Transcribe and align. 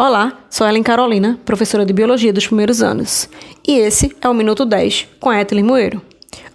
Olá, 0.00 0.32
sou 0.48 0.64
Ellen 0.64 0.84
Carolina, 0.84 1.40
professora 1.44 1.84
de 1.84 1.92
Biologia 1.92 2.32
dos 2.32 2.46
primeiros 2.46 2.80
anos, 2.84 3.28
e 3.66 3.80
esse 3.80 4.14
é 4.20 4.28
o 4.28 4.32
Minuto 4.32 4.64
10 4.64 5.08
com 5.18 5.28
a 5.28 5.40
Ethel 5.40 5.64
Moeiro. 5.64 6.00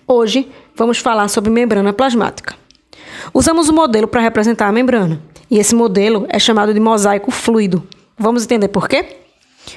Hoje 0.07 0.49
vamos 0.73 0.99
falar 0.99 1.27
sobre 1.27 1.49
membrana 1.49 1.91
plasmática. 1.91 2.55
Usamos 3.33 3.67
um 3.67 3.73
modelo 3.73 4.07
para 4.07 4.21
representar 4.21 4.69
a 4.69 4.71
membrana, 4.71 5.21
e 5.51 5.59
esse 5.59 5.75
modelo 5.75 6.25
é 6.29 6.39
chamado 6.39 6.73
de 6.73 6.79
mosaico 6.79 7.31
fluido. 7.31 7.85
Vamos 8.17 8.45
entender 8.45 8.69
por 8.69 8.87
quê? 8.87 9.17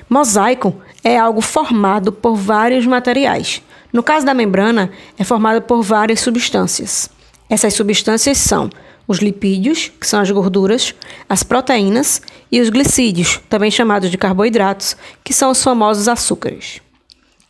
Mosaico 0.09 0.73
é 1.03 1.19
algo 1.19 1.41
formado 1.41 2.13
por 2.13 2.37
vários 2.37 2.87
materiais. 2.87 3.61
No 3.93 4.01
caso 4.01 4.25
da 4.25 4.33
membrana, 4.33 4.93
é 5.19 5.25
formado 5.25 5.61
por 5.63 5.83
várias 5.83 6.21
substâncias. 6.21 7.11
Essas 7.51 7.75
substâncias 7.75 8.39
são 8.39 8.71
os 9.07 9.19
lipídios, 9.19 9.91
que 10.01 10.07
são 10.07 10.21
as 10.21 10.31
gorduras, 10.31 10.95
as 11.29 11.43
proteínas 11.43 12.21
e 12.51 12.61
os 12.61 12.69
glicídios, 12.69 13.41
também 13.49 13.71
chamados 13.71 14.11
de 14.11 14.19
carboidratos, 14.19 14.97
que 15.23 15.33
são 15.33 15.51
os 15.51 15.63
famosos 15.63 16.09
açúcares. 16.09 16.81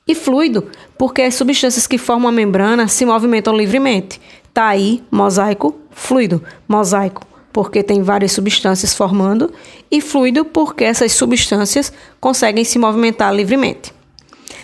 E 0.06 0.14
fluido, 0.14 0.68
porque 0.96 1.22
as 1.22 1.34
substâncias 1.34 1.86
que 1.86 1.98
formam 1.98 2.28
a 2.28 2.32
membrana 2.32 2.86
se 2.86 3.04
movimentam 3.04 3.56
livremente. 3.56 4.20
Tá 4.54 4.68
aí, 4.68 5.02
mosaico, 5.10 5.74
fluido, 5.90 6.42
mosaico, 6.68 7.26
porque 7.52 7.82
tem 7.82 8.02
várias 8.02 8.32
substâncias 8.32 8.94
formando, 8.94 9.52
e 9.90 10.00
fluido, 10.00 10.44
porque 10.44 10.84
essas 10.84 11.12
substâncias 11.12 11.92
conseguem 12.20 12.64
se 12.64 12.78
movimentar 12.78 13.34
livremente. 13.34 13.92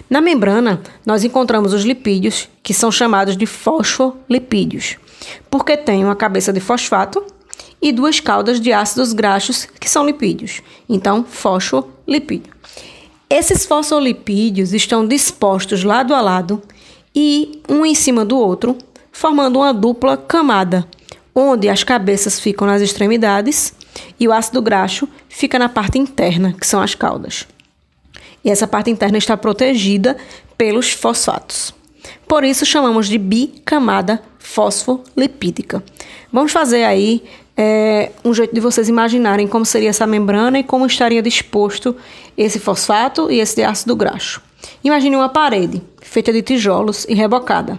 Na 0.08 0.20
membrana, 0.20 0.80
nós 1.04 1.24
encontramos 1.24 1.72
os 1.72 1.84
lipídios, 1.84 2.48
que 2.62 2.74
são 2.74 2.92
chamados 2.92 3.36
de 3.36 3.46
fosfolipídios 3.46 4.98
porque 5.50 5.76
tem 5.76 6.04
uma 6.04 6.16
cabeça 6.16 6.52
de 6.52 6.60
fosfato 6.60 7.24
e 7.80 7.92
duas 7.92 8.20
caudas 8.20 8.60
de 8.60 8.72
ácidos 8.72 9.12
graxos, 9.12 9.64
que 9.64 9.90
são 9.90 10.06
lipídios. 10.06 10.62
Então, 10.88 11.24
fosfolipídio. 11.24 12.52
Esses 13.28 13.64
fosfolipídios 13.64 14.72
estão 14.72 15.06
dispostos 15.06 15.82
lado 15.82 16.14
a 16.14 16.20
lado 16.20 16.62
e 17.14 17.62
um 17.68 17.84
em 17.84 17.94
cima 17.94 18.24
do 18.24 18.36
outro, 18.36 18.76
formando 19.10 19.58
uma 19.58 19.72
dupla 19.72 20.16
camada, 20.16 20.86
onde 21.34 21.68
as 21.68 21.82
cabeças 21.82 22.38
ficam 22.38 22.66
nas 22.66 22.82
extremidades 22.82 23.74
e 24.20 24.28
o 24.28 24.32
ácido 24.32 24.62
graxo 24.62 25.08
fica 25.28 25.58
na 25.58 25.68
parte 25.68 25.98
interna, 25.98 26.52
que 26.52 26.66
são 26.66 26.80
as 26.80 26.94
caudas. 26.94 27.46
E 28.44 28.50
essa 28.50 28.66
parte 28.66 28.90
interna 28.90 29.18
está 29.18 29.36
protegida 29.36 30.16
pelos 30.56 30.92
fosfatos. 30.92 31.74
Por 32.26 32.44
isso 32.44 32.64
chamamos 32.64 33.08
de 33.08 33.18
bicamada 33.18 34.22
fosfolipídica. 34.38 35.82
Vamos 36.32 36.52
fazer 36.52 36.84
aí 36.84 37.22
é, 37.56 38.10
um 38.24 38.32
jeito 38.32 38.54
de 38.54 38.60
vocês 38.60 38.88
imaginarem 38.88 39.46
como 39.46 39.64
seria 39.64 39.90
essa 39.90 40.06
membrana 40.06 40.58
e 40.58 40.64
como 40.64 40.86
estaria 40.86 41.22
disposto 41.22 41.94
esse 42.36 42.58
fosfato 42.58 43.30
e 43.30 43.40
esse 43.40 43.62
ácido 43.62 43.94
graxo. 43.94 44.40
Imagine 44.82 45.16
uma 45.16 45.28
parede 45.28 45.82
feita 46.00 46.32
de 46.32 46.42
tijolos 46.42 47.04
e 47.08 47.14
rebocada. 47.14 47.78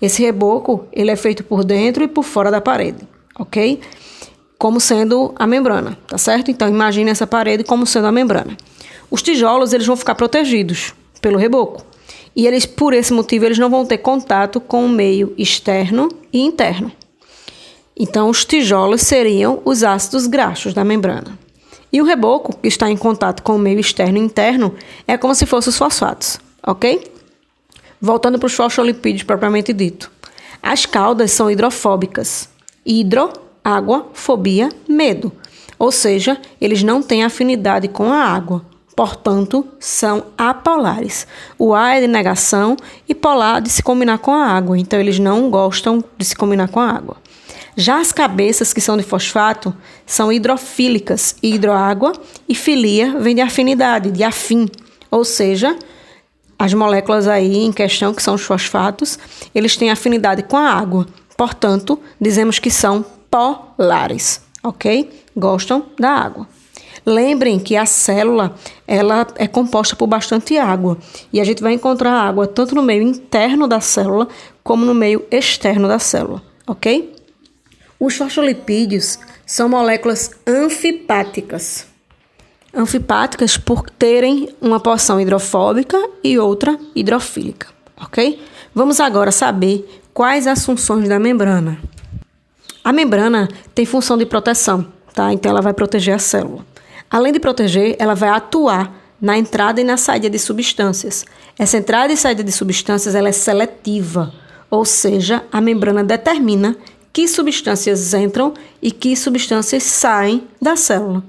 Esse 0.00 0.22
reboco 0.22 0.86
ele 0.92 1.10
é 1.10 1.16
feito 1.16 1.42
por 1.42 1.64
dentro 1.64 2.04
e 2.04 2.08
por 2.08 2.24
fora 2.24 2.50
da 2.50 2.60
parede, 2.60 3.08
ok? 3.38 3.80
Como 4.58 4.80
sendo 4.80 5.34
a 5.36 5.46
membrana, 5.46 5.98
tá 6.06 6.18
certo? 6.18 6.50
Então 6.50 6.68
imagine 6.68 7.10
essa 7.10 7.26
parede 7.26 7.64
como 7.64 7.86
sendo 7.86 8.06
a 8.06 8.12
membrana. 8.12 8.56
Os 9.10 9.22
tijolos 9.22 9.72
eles 9.72 9.86
vão 9.86 9.96
ficar 9.96 10.14
protegidos 10.14 10.94
pelo 11.20 11.38
reboco 11.38 11.93
e 12.36 12.46
eles, 12.46 12.66
por 12.66 12.92
esse 12.92 13.12
motivo, 13.12 13.44
eles 13.44 13.58
não 13.58 13.70
vão 13.70 13.86
ter 13.86 13.98
contato 13.98 14.60
com 14.60 14.84
o 14.84 14.88
meio 14.88 15.32
externo 15.38 16.08
e 16.32 16.40
interno. 16.40 16.90
Então, 17.96 18.28
os 18.28 18.44
tijolos 18.44 19.02
seriam 19.02 19.62
os 19.64 19.84
ácidos 19.84 20.26
graxos 20.26 20.74
da 20.74 20.84
membrana. 20.84 21.38
E 21.92 22.02
o 22.02 22.04
reboco, 22.04 22.56
que 22.56 22.66
está 22.66 22.90
em 22.90 22.96
contato 22.96 23.42
com 23.42 23.54
o 23.54 23.58
meio 23.58 23.78
externo 23.78 24.18
e 24.18 24.20
interno, 24.20 24.74
é 25.06 25.16
como 25.16 25.34
se 25.34 25.46
fossem 25.46 25.70
os 25.70 25.78
fosfatos, 25.78 26.40
ok? 26.66 27.08
Voltando 28.00 28.36
para 28.36 28.46
os 28.46 28.54
fosfolipídios 28.54 29.22
propriamente 29.22 29.72
dito. 29.72 30.10
As 30.60 30.86
caudas 30.86 31.30
são 31.30 31.48
hidrofóbicas. 31.48 32.48
Hidro, 32.84 33.32
água, 33.62 34.08
fobia, 34.12 34.70
medo. 34.88 35.30
Ou 35.78 35.92
seja, 35.92 36.40
eles 36.60 36.82
não 36.82 37.00
têm 37.00 37.22
afinidade 37.22 37.86
com 37.86 38.12
a 38.12 38.24
água 38.24 38.73
portanto, 38.96 39.66
são 39.78 40.26
apolares. 40.38 41.26
O 41.58 41.74
A 41.74 41.96
é 41.96 42.00
de 42.00 42.06
negação 42.06 42.76
e 43.08 43.14
polar 43.14 43.60
de 43.60 43.68
se 43.70 43.82
combinar 43.82 44.18
com 44.18 44.32
a 44.32 44.46
água, 44.46 44.78
então 44.78 44.98
eles 44.98 45.18
não 45.18 45.50
gostam 45.50 46.02
de 46.16 46.24
se 46.24 46.36
combinar 46.36 46.68
com 46.68 46.80
a 46.80 46.90
água. 46.90 47.16
Já 47.76 48.00
as 48.00 48.12
cabeças 48.12 48.72
que 48.72 48.80
são 48.80 48.96
de 48.96 49.02
fosfato 49.02 49.74
são 50.06 50.32
hidrofílicas, 50.32 51.34
hidroágua, 51.42 52.12
e 52.48 52.54
filia 52.54 53.18
vem 53.18 53.34
de 53.34 53.40
afinidade, 53.40 54.12
de 54.12 54.22
afim, 54.22 54.68
ou 55.10 55.24
seja, 55.24 55.76
as 56.56 56.72
moléculas 56.72 57.26
aí 57.26 57.56
em 57.56 57.72
questão, 57.72 58.14
que 58.14 58.22
são 58.22 58.34
os 58.34 58.42
fosfatos, 58.42 59.18
eles 59.52 59.76
têm 59.76 59.90
afinidade 59.90 60.44
com 60.44 60.56
a 60.56 60.70
água, 60.70 61.06
portanto, 61.36 61.98
dizemos 62.20 62.60
que 62.60 62.70
são 62.70 63.04
polares, 63.28 64.40
ok? 64.62 65.10
Gostam 65.36 65.84
da 65.98 66.10
água. 66.10 66.46
Lembrem 67.04 67.58
que 67.58 67.76
a 67.76 67.86
célula 67.86 68.54
ela 68.86 69.26
é 69.36 69.46
composta 69.46 69.96
por 69.96 70.06
bastante 70.06 70.56
água 70.58 70.98
e 71.32 71.40
a 71.40 71.44
gente 71.44 71.62
vai 71.62 71.72
encontrar 71.72 72.12
água 72.12 72.46
tanto 72.46 72.74
no 72.74 72.82
meio 72.82 73.02
interno 73.02 73.66
da 73.66 73.80
célula 73.80 74.28
como 74.62 74.84
no 74.84 74.94
meio 74.94 75.24
externo 75.30 75.88
da 75.88 75.98
célula, 75.98 76.42
ok? 76.66 77.14
Os 77.98 78.16
fosfolipídios 78.16 79.18
são 79.46 79.68
moléculas 79.68 80.30
anfipáticas. 80.46 81.86
Anfipáticas 82.72 83.56
por 83.56 83.88
terem 83.88 84.48
uma 84.60 84.80
porção 84.80 85.20
hidrofóbica 85.20 85.96
e 86.22 86.38
outra 86.38 86.78
hidrofílica, 86.94 87.68
ok? 87.96 88.42
Vamos 88.74 88.98
agora 88.98 89.30
saber 89.30 90.02
quais 90.12 90.46
as 90.46 90.64
funções 90.64 91.08
da 91.08 91.18
membrana. 91.18 91.78
A 92.82 92.92
membrana 92.92 93.48
tem 93.74 93.86
função 93.86 94.18
de 94.18 94.26
proteção, 94.26 94.86
tá? 95.14 95.32
Então 95.32 95.50
ela 95.50 95.62
vai 95.62 95.72
proteger 95.72 96.14
a 96.14 96.18
célula. 96.18 96.66
Além 97.14 97.32
de 97.32 97.38
proteger, 97.38 97.94
ela 98.00 98.12
vai 98.12 98.28
atuar 98.28 98.92
na 99.20 99.38
entrada 99.38 99.80
e 99.80 99.84
na 99.84 99.96
saída 99.96 100.28
de 100.28 100.36
substâncias. 100.36 101.24
Essa 101.56 101.76
entrada 101.76 102.12
e 102.12 102.16
saída 102.16 102.42
de 102.42 102.50
substâncias 102.50 103.14
ela 103.14 103.28
é 103.28 103.32
seletiva, 103.32 104.34
ou 104.68 104.84
seja, 104.84 105.44
a 105.52 105.60
membrana 105.60 106.02
determina 106.02 106.76
que 107.12 107.28
substâncias 107.28 108.12
entram 108.14 108.52
e 108.82 108.90
que 108.90 109.14
substâncias 109.14 109.84
saem 109.84 110.42
da 110.60 110.74
célula. 110.74 111.22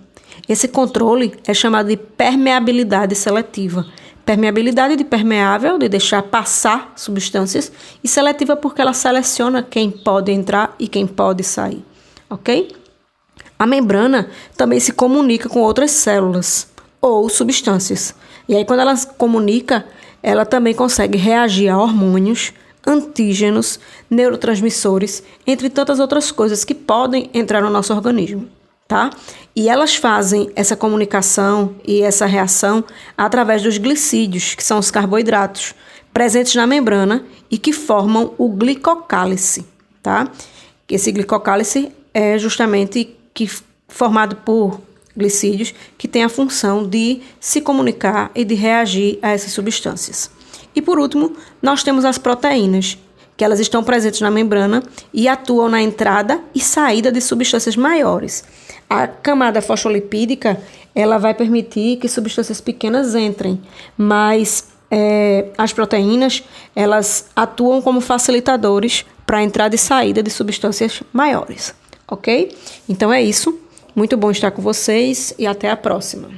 Esse 0.49 0.67
controle 0.67 1.35
é 1.45 1.53
chamado 1.53 1.89
de 1.89 1.97
permeabilidade 1.97 3.13
seletiva. 3.13 3.85
Permeabilidade 4.25 4.95
de 4.95 5.03
permeável, 5.03 5.77
de 5.77 5.87
deixar 5.87 6.23
passar 6.23 6.93
substâncias, 6.95 7.71
e 8.03 8.07
seletiva 8.07 8.55
porque 8.55 8.81
ela 8.81 8.91
seleciona 8.91 9.61
quem 9.61 9.91
pode 9.91 10.31
entrar 10.31 10.75
e 10.79 10.87
quem 10.87 11.05
pode 11.05 11.43
sair. 11.43 11.85
Ok? 12.27 12.84
A 13.57 13.65
membrana 13.65 14.29
também 14.57 14.79
se 14.79 14.91
comunica 14.91 15.47
com 15.47 15.61
outras 15.61 15.91
células 15.91 16.67
ou 17.01 17.29
substâncias. 17.29 18.13
E 18.47 18.55
aí, 18.55 18.65
quando 18.65 18.81
ela 18.81 18.95
se 18.95 19.07
comunica, 19.07 19.85
ela 20.21 20.45
também 20.45 20.73
consegue 20.73 21.17
reagir 21.17 21.69
a 21.69 21.77
hormônios, 21.77 22.51
antígenos, 22.85 23.79
neurotransmissores, 24.09 25.23
entre 25.45 25.69
tantas 25.69 25.99
outras 25.99 26.31
coisas 26.31 26.63
que 26.63 26.75
podem 26.75 27.29
entrar 27.33 27.61
no 27.61 27.69
nosso 27.69 27.93
organismo, 27.93 28.47
tá? 28.87 29.09
E 29.55 29.69
elas 29.69 29.95
fazem 29.95 30.51
essa 30.55 30.75
comunicação 30.75 31.75
e 31.85 32.01
essa 32.01 32.25
reação 32.25 32.83
através 33.17 33.63
dos 33.63 33.77
glicídios, 33.77 34.53
que 34.53 34.63
são 34.63 34.79
os 34.79 34.91
carboidratos 34.91 35.73
presentes 36.13 36.55
na 36.55 36.67
membrana 36.67 37.25
e 37.49 37.57
que 37.57 37.73
formam 37.73 38.33
o 38.37 38.49
glicocálice, 38.49 39.65
tá? 40.01 40.27
Esse 40.89 41.11
glicocálice 41.11 41.91
é 42.13 42.37
justamente 42.37 43.15
que 43.35 43.47
formado 43.87 44.37
por 44.37 44.81
glicídios 45.15 45.73
que 45.97 46.07
tem 46.07 46.23
a 46.23 46.29
função 46.29 46.87
de 46.87 47.21
se 47.39 47.61
comunicar 47.61 48.31
e 48.33 48.43
de 48.43 48.55
reagir 48.55 49.19
a 49.21 49.29
essas 49.29 49.51
substâncias. 49.51 50.31
E 50.75 50.81
por 50.81 50.97
último, 50.97 51.35
nós 51.61 51.83
temos 51.83 52.03
as 52.03 52.17
proteínas, 52.17 52.97
que 53.37 53.43
elas 53.43 53.59
estão 53.59 53.83
presentes 53.83 54.21
na 54.21 54.31
membrana 54.31 54.81
e 55.13 55.27
atuam 55.27 55.69
na 55.69 55.81
entrada 55.81 56.41
e 56.53 56.59
saída 56.59 57.11
de 57.11 57.19
substâncias 57.21 57.75
maiores. 57.75 58.43
A 58.89 59.07
camada 59.07 59.61
fosfolipídica 59.61 60.59
ela 60.93 61.17
vai 61.17 61.33
permitir 61.33 61.97
que 61.97 62.07
substâncias 62.07 62.61
pequenas 62.61 63.13
entrem, 63.15 63.61
mas 63.97 64.69
é, 64.89 65.49
as 65.57 65.73
proteínas 65.73 66.43
elas 66.73 67.27
atuam 67.35 67.81
como 67.81 67.99
facilitadores 67.99 69.05
para 69.25 69.39
a 69.39 69.43
entrada 69.43 69.75
e 69.75 69.77
saída 69.77 70.23
de 70.23 70.29
substâncias 70.29 71.03
maiores 71.11 71.73
ok? 72.07 72.55
Então 72.87 73.11
é 73.11 73.21
isso. 73.21 73.59
Muito 73.95 74.17
bom 74.17 74.29
estar 74.31 74.51
com 74.51 74.61
vocês 74.61 75.33
e 75.39 75.47
até 75.47 75.69
a 75.69 75.77
próxima. 75.77 76.29